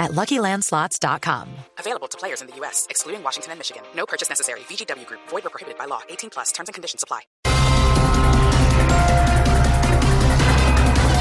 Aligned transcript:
at 0.00 0.10
LuckyLandSlots.com. 0.12 1.46
Available 1.78 2.08
to 2.08 2.18
players 2.18 2.40
in 2.40 2.48
the 2.48 2.56
U.S., 2.56 2.88
excluding 2.90 3.22
Washington 3.22 3.52
and 3.52 3.60
Michigan. 3.60 3.82
No 3.94 4.06
purchase 4.06 4.28
necessary. 4.28 4.60
VGW 4.60 5.06
Group. 5.06 5.20
Void 5.28 5.46
or 5.46 5.50
prohibited 5.50 5.78
by 5.78 5.84
law. 5.84 6.00
18 6.08 6.30
plus. 6.30 6.50
Terms 6.50 6.68
and 6.68 6.74
conditions 6.74 7.04
apply. 7.04 7.20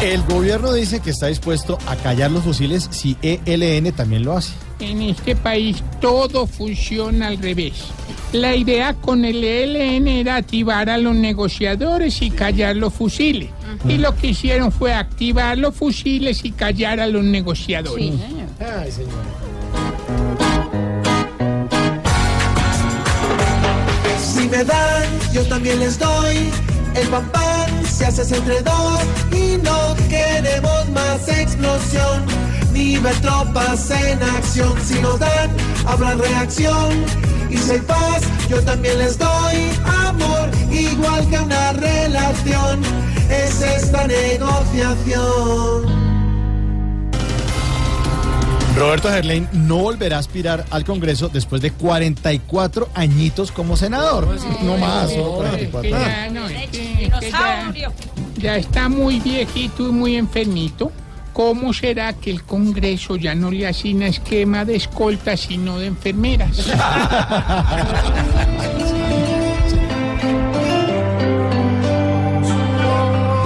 El 0.00 0.22
gobierno 0.26 0.72
dice 0.74 1.00
que 1.00 1.10
está 1.10 1.26
dispuesto 1.26 1.76
a 1.88 1.96
callar 1.96 2.30
los 2.30 2.44
fusiles 2.44 2.88
si 2.92 3.16
ELN 3.20 3.90
también 3.90 4.24
lo 4.24 4.36
hace. 4.36 4.52
En 4.78 5.02
este 5.02 5.34
país 5.34 5.82
todo 6.00 6.46
funciona 6.46 7.26
al 7.26 7.38
revés. 7.38 7.88
La 8.32 8.54
idea 8.54 8.94
con 8.94 9.24
el 9.24 9.42
ELN 9.42 10.06
era 10.06 10.36
activar 10.36 10.88
a 10.88 10.98
los 10.98 11.16
negociadores 11.16 12.22
y 12.22 12.30
callar 12.30 12.76
los 12.76 12.94
fusiles. 12.94 13.50
Y 13.88 13.98
lo 13.98 14.14
que 14.14 14.28
hicieron 14.28 14.70
fue 14.70 14.94
activar 14.94 15.58
los 15.58 15.74
fusiles 15.74 16.44
y 16.44 16.52
callar 16.52 17.00
a 17.00 17.08
los 17.08 17.24
negociadores. 17.24 18.12
Si 24.20 24.48
me 24.48 24.64
dan, 24.64 25.04
yo 25.32 25.46
también 25.48 25.78
les 25.78 25.96
doy. 25.96 26.50
El 26.96 27.06
pan 27.08 27.30
pan 27.30 27.86
se 27.86 28.06
hace 28.06 28.34
entre 28.34 28.60
dos 28.62 29.00
y 29.30 29.58
no 29.58 29.94
queremos 30.08 30.88
más 30.88 31.28
explosión. 31.28 32.24
Ni 32.72 32.98
ver 32.98 33.14
tropas 33.20 33.92
en 33.92 34.20
acción. 34.22 34.74
Si 34.84 34.98
nos 35.00 35.20
dan, 35.20 35.50
habrá 35.86 36.14
reacción. 36.14 37.04
Y 37.48 37.58
si 37.58 37.70
hay 37.72 37.80
paz, 37.80 38.22
yo 38.48 38.60
también 38.62 38.98
les 38.98 39.16
doy 39.18 39.70
amor, 40.06 40.50
igual 40.70 41.24
que 41.28 41.38
una 41.38 41.74
relación. 41.74 42.82
Es 43.30 43.62
esta 43.62 44.08
negociación. 44.08 45.97
Roberto 48.78 49.08
Gerlain 49.10 49.48
no 49.52 49.78
volverá 49.78 50.16
a 50.16 50.20
aspirar 50.20 50.64
al 50.70 50.84
Congreso 50.84 51.28
después 51.28 51.60
de 51.60 51.72
44 51.72 52.88
añitos 52.94 53.50
como 53.50 53.76
senador. 53.76 54.28
No 54.62 54.76
más, 54.78 55.10
solo 55.10 55.44
Es 55.46 55.56
que 55.56 55.68
44. 55.68 55.90
ya, 55.90 56.30
no, 56.30 56.46
es 56.48 56.70
que- 56.70 57.04
es 57.06 57.14
que 57.14 57.30
ya- 57.30 57.72
ya 58.36 58.56
está 58.56 58.88
muy 58.88 59.18
viejito 59.20 59.88
y 59.88 59.92
muy 59.92 60.16
enfermito. 60.16 60.92
¿Cómo 61.32 61.72
será 61.72 62.12
que 62.14 62.30
el 62.30 62.42
Congreso 62.44 63.16
ya 63.16 63.34
no 63.34 63.50
le 63.50 63.66
asigna 63.66 64.06
esquema 64.08 64.64
de 64.64 64.76
escoltas 64.76 65.40
sino 65.40 65.78
de 65.78 65.86
enfermeras? 65.86 66.56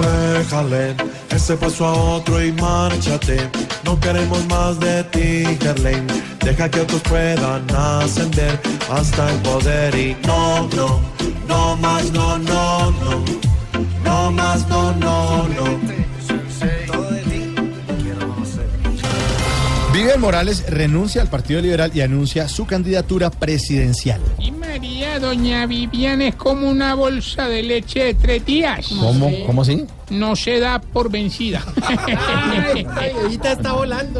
Déjale 0.01 0.95
ese 1.35 1.55
paso 1.57 1.85
a 1.85 1.93
otro 1.93 2.43
y 2.43 2.51
márchate. 2.51 3.49
No 3.83 3.99
queremos 3.99 4.45
más 4.47 4.79
de 4.79 5.03
ti, 5.05 5.57
Gerlain. 5.61 6.05
Deja 6.39 6.69
que 6.69 6.81
otros 6.81 7.01
puedan 7.01 7.65
ascender 7.75 8.59
hasta 8.91 9.29
el 9.29 9.39
poder 9.41 9.95
y 9.95 10.17
no, 10.25 10.67
no, 10.75 10.99
no 11.47 11.75
más, 11.77 12.11
no, 12.11 12.37
no, 12.37 12.91
no. 12.91 13.23
No 14.03 14.31
más, 14.31 14.67
no, 14.67 14.93
no, 14.93 15.47
no. 15.47 16.02
Morales 20.17 20.65
renuncia 20.69 21.21
al 21.21 21.29
Partido 21.29 21.61
Liberal 21.61 21.91
y 21.93 22.01
anuncia 22.01 22.47
su 22.47 22.65
candidatura 22.65 23.29
presidencial. 23.29 24.21
Y 24.39 24.51
María, 24.51 25.19
doña 25.19 25.65
Vivian 25.65 26.21
es 26.21 26.35
como 26.35 26.69
una 26.69 26.95
bolsa 26.95 27.47
de 27.47 27.63
leche 27.63 28.03
de 28.03 28.13
tres 28.13 28.45
días. 28.45 28.87
¿Cómo? 28.89 29.31
¿Cómo 29.45 29.61
así? 29.61 29.85
No 30.09 30.35
se 30.35 30.59
da 30.59 30.79
por 30.79 31.09
vencida. 31.09 31.63
ahorita 33.21 33.51
está 33.53 33.73
volando. 33.73 34.19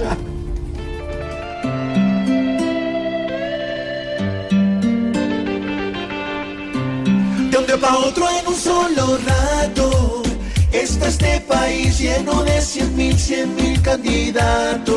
De 7.51 7.57
un 7.57 7.65
día 7.67 7.77
para 7.79 7.97
otro 7.97 8.25
en 8.29 8.47
un 8.47 8.55
solo 8.55 9.17
rato. 9.25 10.23
Está 10.71 11.07
este 11.07 11.39
país 11.41 11.99
lleno 11.99 12.43
de 12.43 12.59
cien 12.59 12.95
mil, 12.95 13.17
cien 13.17 13.55
mil 13.55 13.79
candidatos. 13.81 14.92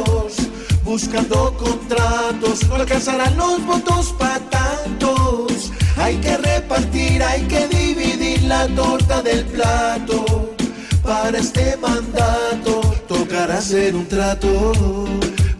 Buscando 0.99 1.55
contratos, 1.59 2.67
no 2.69 2.77
alcanzarán 2.77 3.37
los 3.37 3.67
votos 3.67 4.15
para 4.19 4.39
tantos. 4.49 5.71
Hay 5.99 6.17
que 6.17 6.39
repartir, 6.39 7.23
hay 7.23 7.43
que 7.43 7.69
dividir 7.69 8.45
la 8.45 8.67
torta 8.69 9.21
del 9.21 9.45
plato. 9.45 10.55
Para 11.03 11.37
este 11.37 11.77
mandato, 11.77 12.81
tocará 13.07 13.59
hacer 13.59 13.95
un 13.95 14.07
trato. 14.09 14.73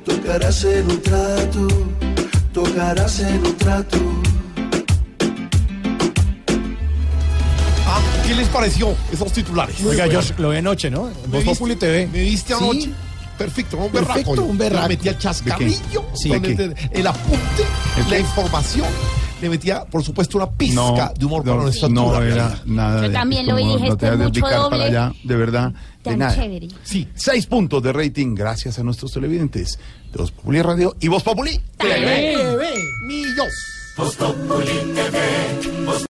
Tocará 0.07 0.49
hacer 0.49 0.83
un 0.85 1.03
trato. 1.03 1.69
Tocará 2.55 3.05
hacer 3.05 3.39
un 3.39 3.57
trato. 3.59 3.99
Ah, 7.87 8.01
¿Qué 8.27 8.35
les 8.35 8.49
pareció 8.49 8.97
esos 9.13 9.31
titulares? 9.35 9.85
Oiga, 9.85 10.07
yo 10.07 10.21
lo 10.39 10.49
vi 10.49 10.57
anoche, 10.57 10.91
¿no? 10.91 11.11
En 11.11 11.31
¿Me 11.31 11.43
Voz 11.45 11.59
Populi 11.59 11.77
TV. 11.77 12.07
¿Me 12.07 12.21
viste 12.23 12.55
Sí. 12.55 12.95
Perfecto, 13.39 13.77
un 13.77 13.93
berraco. 13.93 14.13
Perfecto, 14.15 14.45
un 14.45 14.59
berraco. 14.59 14.89
Le 14.89 14.97
metía 14.97 15.11
el 15.13 15.19
chascarrillo, 15.19 16.05
Sí. 16.15 16.29
con 16.31 16.43
¿De 16.43 16.65
el, 16.65 16.75
el 16.93 17.07
apunte, 17.07 17.65
la 18.11 18.19
información. 18.19 18.87
Le 19.43 19.51
metía, 19.51 19.85
por 19.85 20.03
supuesto, 20.03 20.39
una 20.39 20.51
pizca 20.51 21.13
de 21.19 21.25
humor 21.27 21.45
para 21.45 21.57
nuestra 21.63 21.91
no 21.91 22.09
altura. 22.11 22.27
era 22.35 22.63
nada 22.65 23.03
Yo 23.03 23.09
de 23.09 23.15
también 23.15 23.47
lo 23.47 23.55
dije, 23.57 23.89
no 23.91 23.97
te 23.99 24.11
de 24.11 24.17
mucho 24.17 24.31
picar 24.33 24.55
doble. 24.55 24.71
para 24.71 24.85
allá, 24.85 25.13
de 25.25 25.37
verdad, 25.37 25.71
de 25.73 25.77
Tan 26.03 26.19
nada. 26.19 26.35
chévere. 26.35 26.69
Sí, 26.83 27.07
seis 27.15 27.45
puntos 27.45 27.83
de 27.83 27.93
rating 27.93 28.35
gracias 28.35 28.79
a 28.79 28.83
nuestros 28.83 29.13
televidentes 29.13 29.79
de 30.11 30.19
Voz 30.19 30.31
Populi 30.31 30.63
Radio 30.63 30.97
y 31.01 31.09
Voz 31.09 31.23
Populi 31.23 31.61
TV. 31.77 32.35
TV. 32.35 32.67
Millos. 33.07 33.53